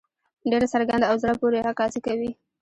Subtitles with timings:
[0.49, 2.31] ډېره څرګنده او زړۀ پورې عکاسي کوي.